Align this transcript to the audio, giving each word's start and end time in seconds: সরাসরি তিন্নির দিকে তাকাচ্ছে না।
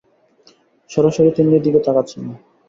সরাসরি 0.89 1.29
তিন্নির 1.31 1.63
দিকে 1.63 1.79
তাকাচ্ছে 1.79 2.17
না। 2.19 2.31